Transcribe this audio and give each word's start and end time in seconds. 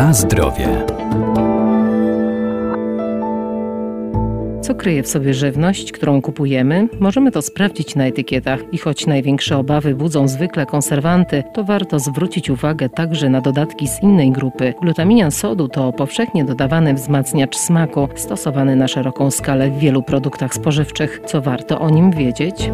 Na 0.00 0.12
zdrowie. 0.12 0.68
Co 4.60 4.74
kryje 4.74 5.02
w 5.02 5.08
sobie 5.08 5.34
żywność, 5.34 5.92
którą 5.92 6.22
kupujemy? 6.22 6.88
Możemy 7.00 7.30
to 7.30 7.42
sprawdzić 7.42 7.96
na 7.96 8.06
etykietach 8.06 8.60
i 8.72 8.78
choć 8.78 9.06
największe 9.06 9.58
obawy 9.58 9.94
budzą 9.94 10.28
zwykle 10.28 10.66
konserwanty, 10.66 11.44
to 11.54 11.64
warto 11.64 11.98
zwrócić 11.98 12.50
uwagę 12.50 12.88
także 12.88 13.28
na 13.28 13.40
dodatki 13.40 13.88
z 13.88 14.02
innej 14.02 14.32
grupy. 14.32 14.74
Glutaminian 14.82 15.30
sodu 15.30 15.68
to 15.68 15.92
powszechnie 15.92 16.44
dodawany 16.44 16.94
wzmacniacz 16.94 17.56
smaku, 17.56 18.08
stosowany 18.14 18.76
na 18.76 18.88
szeroką 18.88 19.30
skalę 19.30 19.70
w 19.70 19.78
wielu 19.78 20.02
produktach 20.02 20.54
spożywczych. 20.54 21.20
Co 21.26 21.40
warto 21.40 21.80
o 21.80 21.90
nim 21.90 22.10
wiedzieć? 22.10 22.70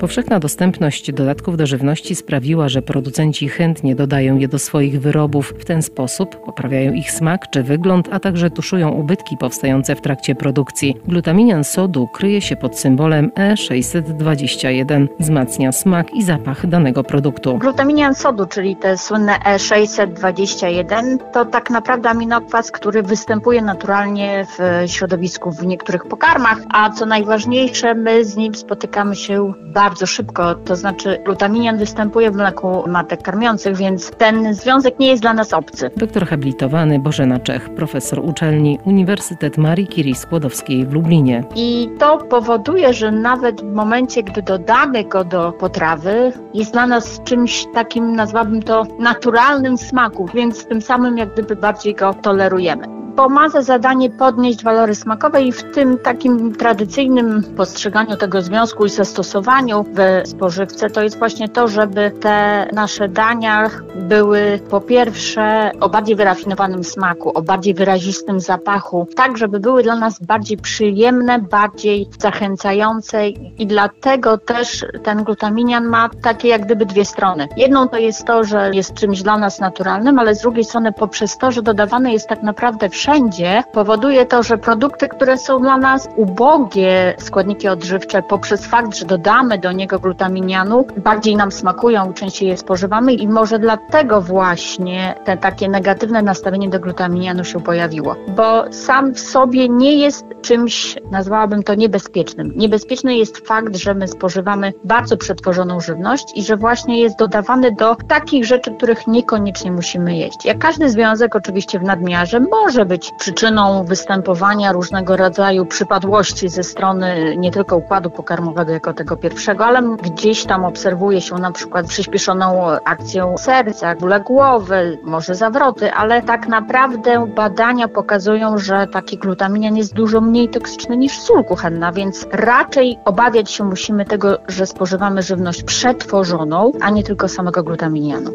Powszechna 0.00 0.40
dostępność 0.40 1.12
dodatków 1.12 1.56
do 1.56 1.66
żywności 1.66 2.14
sprawiła, 2.14 2.68
że 2.68 2.82
producenci 2.82 3.48
chętnie 3.48 3.94
dodają 3.94 4.38
je 4.38 4.48
do 4.48 4.58
swoich 4.58 5.00
wyrobów. 5.00 5.54
W 5.58 5.64
ten 5.64 5.82
sposób 5.82 6.36
poprawiają 6.44 6.92
ich 6.92 7.12
smak 7.12 7.50
czy 7.50 7.62
wygląd, 7.62 8.08
a 8.12 8.20
także 8.20 8.50
tuszują 8.50 8.90
ubytki 8.90 9.36
powstające 9.36 9.96
w 9.96 10.00
trakcie 10.00 10.34
produkcji. 10.34 10.96
Glutaminian 11.08 11.64
sodu 11.64 12.08
kryje 12.14 12.40
się 12.40 12.56
pod 12.56 12.78
symbolem 12.78 13.30
E621. 13.30 15.06
Wzmacnia 15.18 15.72
smak 15.72 16.14
i 16.14 16.22
zapach 16.22 16.66
danego 16.66 17.04
produktu. 17.04 17.58
Glutaminian 17.58 18.14
sodu, 18.14 18.46
czyli 18.46 18.76
te 18.76 18.98
słynne 18.98 19.38
E621, 19.38 21.18
to 21.32 21.44
tak 21.44 21.70
naprawdę 21.70 22.10
aminokwas, 22.10 22.70
który 22.70 23.02
występuje 23.02 23.62
naturalnie 23.62 24.46
w 24.58 24.90
środowisku 24.90 25.52
w 25.52 25.66
niektórych 25.66 26.04
pokarmach, 26.04 26.58
a 26.70 26.90
co 26.90 27.06
najważniejsze, 27.06 27.94
my 27.94 28.24
z 28.24 28.36
nim 28.36 28.54
spotykamy 28.54 29.16
się 29.16 29.52
bardzo 29.66 29.89
bardzo 29.90 30.06
szybko, 30.06 30.54
to 30.54 30.76
znaczy 30.76 31.18
glutaminian 31.24 31.78
występuje 31.78 32.30
w 32.30 32.34
mleku 32.34 32.84
matek 32.88 33.22
karmiących, 33.22 33.76
więc 33.76 34.10
ten 34.10 34.54
związek 34.54 34.98
nie 34.98 35.08
jest 35.08 35.22
dla 35.22 35.34
nas 35.34 35.52
obcy. 35.52 35.90
Doktor 35.96 36.26
habilitowany 36.26 36.98
Bożena 36.98 37.38
Czech, 37.38 37.74
profesor 37.74 38.18
uczelni 38.18 38.78
Uniwersytet 38.84 39.58
Marii 39.58 39.86
Curie 39.86 40.14
Skłodowskiej 40.14 40.86
w 40.86 40.92
Lublinie. 40.92 41.44
I 41.56 41.88
to 41.98 42.18
powoduje, 42.18 42.94
że 42.94 43.12
nawet 43.12 43.60
w 43.60 43.74
momencie, 43.74 44.22
gdy 44.22 44.42
dodamy 44.42 45.04
go 45.04 45.24
do 45.24 45.52
potrawy, 45.52 46.32
jest 46.54 46.72
dla 46.72 46.86
nas 46.86 47.20
czymś 47.24 47.66
takim, 47.74 48.16
nazwałabym 48.16 48.62
to 48.62 48.86
naturalnym 48.98 49.78
smaku, 49.78 50.28
więc 50.34 50.66
tym 50.66 50.82
samym 50.82 51.18
jak 51.18 51.32
gdyby 51.32 51.56
bardziej 51.56 51.94
go 51.94 52.14
tolerujemy 52.14 52.99
bo 53.20 53.28
ma 53.28 53.48
za 53.48 53.62
zadanie 53.62 54.10
podnieść 54.10 54.64
walory 54.64 54.94
smakowe 54.94 55.42
i 55.42 55.52
w 55.52 55.62
tym 55.62 55.98
takim 55.98 56.54
tradycyjnym 56.54 57.42
postrzeganiu 57.56 58.16
tego 58.16 58.42
związku 58.42 58.86
i 58.86 58.90
zastosowaniu 58.90 59.84
w 59.94 60.28
spożywce 60.28 60.90
to 60.90 61.02
jest 61.02 61.18
właśnie 61.18 61.48
to, 61.48 61.68
żeby 61.68 62.12
te 62.20 62.66
nasze 62.72 63.08
dania 63.08 63.70
były 63.94 64.60
po 64.70 64.80
pierwsze 64.80 65.70
o 65.80 65.88
bardziej 65.88 66.16
wyrafinowanym 66.16 66.84
smaku, 66.84 67.30
o 67.30 67.42
bardziej 67.42 67.74
wyrazistym 67.74 68.40
zapachu, 68.40 69.06
tak 69.16 69.38
żeby 69.38 69.60
były 69.60 69.82
dla 69.82 69.96
nas 69.96 70.18
bardziej 70.18 70.56
przyjemne, 70.56 71.38
bardziej 71.38 72.08
zachęcające 72.18 73.28
i 73.28 73.66
dlatego 73.66 74.38
też 74.38 74.86
ten 75.02 75.24
glutaminian 75.24 75.84
ma 75.84 76.08
takie 76.22 76.48
jak 76.48 76.64
gdyby 76.64 76.86
dwie 76.86 77.04
strony. 77.04 77.48
Jedną 77.56 77.88
to 77.88 77.98
jest 77.98 78.24
to, 78.24 78.44
że 78.44 78.70
jest 78.74 78.94
czymś 78.94 79.22
dla 79.22 79.38
nas 79.38 79.60
naturalnym, 79.60 80.18
ale 80.18 80.34
z 80.34 80.40
drugiej 80.40 80.64
strony 80.64 80.92
poprzez 80.92 81.38
to, 81.38 81.52
że 81.52 81.62
dodawane 81.62 82.12
jest 82.12 82.28
tak 82.28 82.42
naprawdę 82.42 82.88
wszędzie 82.88 83.09
wszędzie, 83.10 83.62
powoduje 83.72 84.26
to, 84.26 84.42
że 84.42 84.58
produkty, 84.58 85.08
które 85.08 85.38
są 85.38 85.60
dla 85.60 85.78
nas 85.78 86.08
ubogie, 86.16 87.14
składniki 87.18 87.68
odżywcze, 87.68 88.22
poprzez 88.22 88.66
fakt, 88.66 88.96
że 88.96 89.06
dodamy 89.06 89.58
do 89.58 89.72
niego 89.72 89.98
glutaminianu, 89.98 90.86
bardziej 90.96 91.36
nam 91.36 91.52
smakują, 91.52 92.12
częściej 92.12 92.48
je 92.48 92.56
spożywamy 92.56 93.12
i 93.12 93.28
może 93.28 93.58
dlatego 93.58 94.20
właśnie 94.20 95.14
te 95.24 95.36
takie 95.36 95.68
negatywne 95.68 96.22
nastawienie 96.22 96.68
do 96.68 96.80
glutaminianu 96.80 97.44
się 97.44 97.60
pojawiło. 97.60 98.16
Bo 98.28 98.72
sam 98.72 99.14
w 99.14 99.20
sobie 99.20 99.68
nie 99.68 99.94
jest 99.94 100.24
czymś, 100.42 100.96
nazwałabym 101.10 101.62
to 101.62 101.74
niebezpiecznym. 101.74 102.52
Niebezpieczny 102.56 103.16
jest 103.16 103.46
fakt, 103.48 103.76
że 103.76 103.94
my 103.94 104.08
spożywamy 104.08 104.72
bardzo 104.84 105.16
przetworzoną 105.16 105.80
żywność 105.80 106.24
i 106.34 106.42
że 106.42 106.56
właśnie 106.56 107.00
jest 107.00 107.18
dodawany 107.18 107.72
do 107.72 107.96
takich 108.08 108.44
rzeczy, 108.44 108.70
których 108.74 109.06
niekoniecznie 109.06 109.72
musimy 109.72 110.16
jeść. 110.16 110.44
Jak 110.44 110.58
każdy 110.58 110.90
związek 110.90 111.36
oczywiście 111.36 111.78
w 111.78 111.82
nadmiarze 111.82 112.40
może 112.40 112.86
być 112.90 113.12
przyczyną 113.18 113.84
występowania 113.84 114.72
różnego 114.72 115.16
rodzaju 115.16 115.66
przypadłości 115.66 116.48
ze 116.48 116.62
strony 116.62 117.36
nie 117.36 117.50
tylko 117.50 117.76
układu 117.76 118.10
pokarmowego 118.10 118.72
jako 118.72 118.94
tego 118.94 119.16
pierwszego, 119.16 119.64
ale 119.64 119.82
gdzieś 120.02 120.44
tam 120.44 120.64
obserwuje 120.64 121.20
się 121.20 121.34
na 121.34 121.52
przykład 121.52 121.86
przyspieszoną 121.86 122.66
akcję 122.84 123.34
serca, 123.38 123.94
bóle 123.94 124.20
głowy, 124.20 124.98
może 125.04 125.34
zawroty, 125.34 125.92
ale 125.92 126.22
tak 126.22 126.48
naprawdę 126.48 127.26
badania 127.26 127.88
pokazują, 127.88 128.58
że 128.58 128.86
taki 128.86 129.18
glutaminian 129.18 129.76
jest 129.76 129.94
dużo 129.94 130.20
mniej 130.20 130.48
toksyczny 130.48 130.96
niż 130.96 131.20
sól 131.20 131.44
kuchenna, 131.44 131.92
więc 131.92 132.26
raczej 132.32 132.98
obawiać 133.04 133.50
się 133.50 133.64
musimy 133.64 134.04
tego, 134.04 134.38
że 134.48 134.66
spożywamy 134.66 135.22
żywność 135.22 135.62
przetworzoną, 135.62 136.72
a 136.80 136.90
nie 136.90 137.02
tylko 137.02 137.28
samego 137.28 137.62
glutaminianu. 137.62 138.30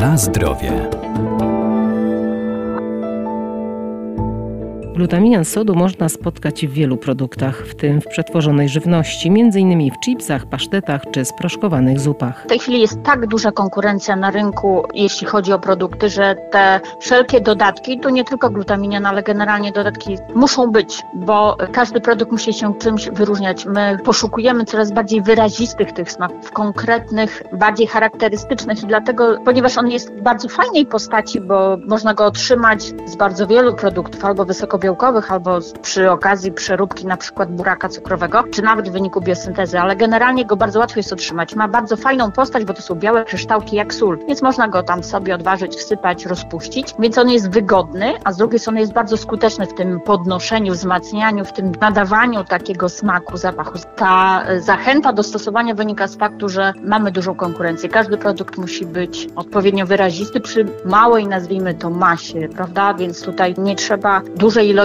Na 0.00 0.16
zdrowie. 0.16 0.88
Glutaminian 5.00 5.44
sodu 5.44 5.74
można 5.74 6.08
spotkać 6.08 6.66
w 6.66 6.72
wielu 6.72 6.96
produktach, 6.96 7.56
w 7.66 7.74
tym 7.74 8.00
w 8.00 8.06
przetworzonej 8.06 8.68
żywności, 8.68 9.28
m.in. 9.28 9.90
w 9.90 10.00
chipsach, 10.04 10.46
pasztetach 10.46 11.02
czy 11.10 11.24
sproszkowanych 11.24 12.00
zupach. 12.00 12.44
W 12.44 12.46
tej 12.46 12.58
chwili 12.58 12.80
jest 12.80 13.02
tak 13.02 13.26
duża 13.26 13.52
konkurencja 13.52 14.16
na 14.16 14.30
rynku, 14.30 14.84
jeśli 14.94 15.26
chodzi 15.26 15.52
o 15.52 15.58
produkty, 15.58 16.08
że 16.08 16.36
te 16.50 16.80
wszelkie 17.00 17.40
dodatki, 17.40 18.00
to 18.00 18.10
nie 18.10 18.24
tylko 18.24 18.50
glutaminian, 18.50 19.06
ale 19.06 19.22
generalnie 19.22 19.72
dodatki 19.72 20.16
muszą 20.34 20.70
być, 20.70 21.02
bo 21.14 21.56
każdy 21.72 22.00
produkt 22.00 22.32
musi 22.32 22.52
się 22.52 22.74
czymś 22.74 23.10
wyróżniać. 23.10 23.66
My 23.66 23.98
poszukujemy 24.04 24.64
coraz 24.64 24.92
bardziej 24.92 25.22
wyrazistych 25.22 25.92
tych 25.92 26.12
smaków, 26.12 26.52
konkretnych, 26.52 27.42
bardziej 27.52 27.86
charakterystycznych 27.86 28.82
i 28.82 28.86
dlatego, 28.86 29.38
ponieważ 29.44 29.78
on 29.78 29.90
jest 29.90 30.12
w 30.12 30.22
bardzo 30.22 30.48
fajnej 30.48 30.86
postaci, 30.86 31.40
bo 31.40 31.76
można 31.88 32.14
go 32.14 32.26
otrzymać 32.26 32.82
z 33.06 33.16
bardzo 33.16 33.46
wielu 33.46 33.74
produktów 33.74 34.24
albo 34.24 34.44
wysoko 34.44 34.78
białkowych 34.90 35.32
albo 35.32 35.58
przy 35.82 36.10
okazji 36.10 36.52
przeróbki 36.52 37.06
na 37.06 37.16
przykład 37.16 37.52
buraka 37.52 37.88
cukrowego, 37.88 38.44
czy 38.50 38.62
nawet 38.62 38.88
w 38.88 38.92
wyniku 38.92 39.20
biosyntezy, 39.20 39.80
ale 39.80 39.96
generalnie 39.96 40.46
go 40.46 40.56
bardzo 40.56 40.78
łatwo 40.78 40.98
jest 40.98 41.12
otrzymać. 41.12 41.54
Ma 41.54 41.68
bardzo 41.68 41.96
fajną 41.96 42.32
postać, 42.32 42.64
bo 42.64 42.74
to 42.74 42.82
są 42.82 42.94
białe 42.94 43.24
kryształki 43.24 43.76
jak 43.76 43.94
sól, 43.94 44.18
więc 44.28 44.42
można 44.42 44.68
go 44.68 44.82
tam 44.82 45.02
sobie 45.02 45.34
odważyć, 45.34 45.76
wsypać, 45.76 46.26
rozpuścić, 46.26 46.94
więc 46.98 47.18
on 47.18 47.30
jest 47.30 47.50
wygodny, 47.50 48.14
a 48.24 48.32
z 48.32 48.36
drugiej 48.36 48.58
strony 48.58 48.80
jest 48.80 48.92
bardzo 48.92 49.16
skuteczny 49.16 49.66
w 49.66 49.74
tym 49.74 50.00
podnoszeniu, 50.00 50.72
wzmacnianiu, 50.72 51.44
w 51.44 51.52
tym 51.52 51.72
nadawaniu 51.80 52.44
takiego 52.44 52.88
smaku, 52.88 53.36
zapachu. 53.36 53.78
Ta 53.96 54.44
e, 54.46 54.60
zachęta 54.60 55.12
do 55.12 55.22
stosowania 55.22 55.74
wynika 55.74 56.08
z 56.08 56.16
faktu, 56.16 56.48
że 56.48 56.72
mamy 56.84 57.12
dużą 57.12 57.34
konkurencję. 57.34 57.88
Każdy 57.88 58.18
produkt 58.18 58.58
musi 58.58 58.86
być 58.86 59.28
odpowiednio 59.36 59.86
wyrazisty 59.86 60.40
przy 60.40 60.66
małej, 60.84 61.26
nazwijmy 61.26 61.74
to, 61.74 61.90
masie, 61.90 62.48
prawda? 62.56 62.94
Więc 62.94 63.22
tutaj 63.22 63.54
nie 63.58 63.76
trzeba 63.76 64.22
dużej 64.36 64.68
ilości 64.68 64.79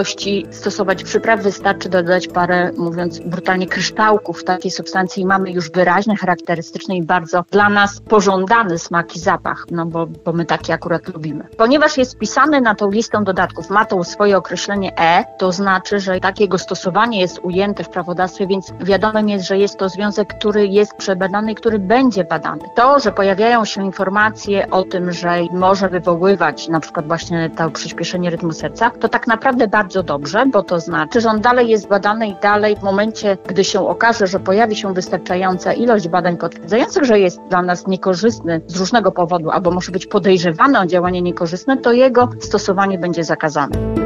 stosować 0.50 1.04
przypraw, 1.04 1.42
wystarczy 1.42 1.88
dodać 1.88 2.28
parę, 2.28 2.70
mówiąc 2.76 3.18
brutalnie, 3.18 3.66
kryształków 3.66 4.44
takiej 4.44 4.70
substancji 4.70 5.22
i 5.22 5.26
mamy 5.26 5.50
już 5.50 5.70
wyraźny, 5.70 6.16
charakterystyczny 6.16 6.96
i 6.96 7.02
bardzo 7.02 7.44
dla 7.50 7.68
nas 7.68 8.00
pożądany 8.00 8.78
smak 8.78 9.16
i 9.16 9.18
zapach, 9.18 9.66
no 9.70 9.86
bo, 9.86 10.06
bo 10.06 10.32
my 10.32 10.44
takie 10.44 10.74
akurat 10.74 11.08
lubimy. 11.08 11.44
Ponieważ 11.56 11.98
jest 11.98 12.14
wpisany 12.14 12.60
na 12.60 12.74
tą 12.74 12.90
listę 12.90 13.24
dodatków, 13.24 13.70
ma 13.70 13.84
to 13.84 14.04
swoje 14.04 14.36
określenie 14.36 14.92
E, 14.98 15.24
to 15.38 15.52
znaczy, 15.52 16.00
że 16.00 16.20
takiego 16.20 16.58
stosowanie 16.58 17.20
jest 17.20 17.38
ujęte 17.42 17.84
w 17.84 17.88
prawodawstwie, 17.88 18.46
więc 18.46 18.72
wiadomym 18.80 19.28
jest, 19.28 19.46
że 19.46 19.58
jest 19.58 19.78
to 19.78 19.88
związek, 19.88 20.38
który 20.38 20.66
jest 20.66 20.94
przebadany 20.94 21.52
i 21.52 21.54
który 21.54 21.78
będzie 21.78 22.24
badany. 22.24 22.62
To, 22.76 23.00
że 23.00 23.12
pojawiają 23.12 23.64
się 23.64 23.84
informacje 23.84 24.70
o 24.70 24.82
tym, 24.82 25.12
że 25.12 25.42
może 25.52 25.88
wywoływać 25.88 26.68
na 26.68 26.80
przykład 26.80 27.06
właśnie 27.06 27.50
to 27.50 27.70
przyspieszenie 27.70 28.30
rytmu 28.30 28.52
serca, 28.52 28.90
to 28.90 29.08
tak 29.08 29.26
naprawdę 29.26 29.68
bardzo 29.76 30.02
dobrze, 30.02 30.46
bo 30.46 30.62
to 30.62 30.80
znaczy, 30.80 31.20
że 31.20 31.28
on 31.28 31.40
dalej 31.40 31.68
jest 31.68 31.88
badany 31.88 32.28
i 32.28 32.34
dalej 32.42 32.76
w 32.76 32.82
momencie, 32.82 33.38
gdy 33.48 33.64
się 33.64 33.88
okaże, 33.88 34.26
że 34.26 34.40
pojawi 34.40 34.76
się 34.76 34.94
wystarczająca 34.94 35.72
ilość 35.72 36.08
badań 36.08 36.36
potwierdzających, 36.36 37.04
że 37.04 37.20
jest 37.20 37.40
dla 37.50 37.62
nas 37.62 37.86
niekorzystny 37.86 38.60
z 38.66 38.76
różnego 38.76 39.12
powodu 39.12 39.50
albo 39.50 39.70
może 39.70 39.92
być 39.92 40.06
podejrzewany 40.06 40.80
o 40.80 40.86
działanie 40.86 41.22
niekorzystne, 41.22 41.76
to 41.76 41.92
jego 41.92 42.28
stosowanie 42.40 42.98
będzie 42.98 43.24
zakazane. 43.24 44.05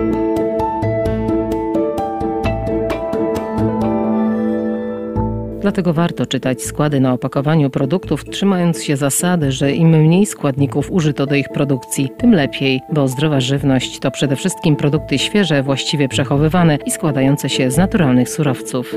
Dlatego 5.61 5.93
warto 5.93 6.27
czytać 6.27 6.63
składy 6.63 7.01
na 7.01 7.13
opakowaniu 7.13 7.71
produktów, 7.71 8.25
trzymając 8.25 8.83
się 8.83 8.97
zasady, 8.97 9.53
że 9.53 9.73
im 9.73 9.89
mniej 9.89 10.27
składników 10.27 10.91
użyto 10.91 11.27
do 11.27 11.35
ich 11.35 11.49
produkcji, 11.49 12.11
tym 12.19 12.33
lepiej, 12.35 12.81
bo 12.93 13.09
zdrowa 13.09 13.41
żywność 13.41 13.99
to 13.99 14.11
przede 14.11 14.37
wszystkim 14.37 14.77
produkty 14.77 15.19
świeże, 15.19 15.63
właściwie 15.63 16.09
przechowywane 16.09 16.79
i 16.87 16.91
składające 16.91 17.49
się 17.49 17.71
z 17.71 17.77
naturalnych 17.77 18.29
surowców. 18.29 18.95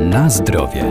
Na 0.00 0.30
zdrowie. 0.30 0.84